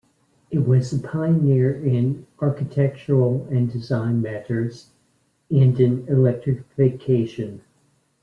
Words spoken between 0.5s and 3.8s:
was a pioneer in architectural and